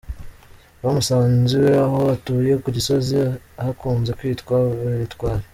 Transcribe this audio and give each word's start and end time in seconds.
Bamusanze 0.81 1.51
iwe 1.59 1.73
aho 1.85 1.99
atuye 2.15 2.53
ku 2.61 2.67
Gisozi 2.77 3.15
ahakunze 3.61 4.11
kwitwa 4.19 4.55
Beretwari. 4.81 5.43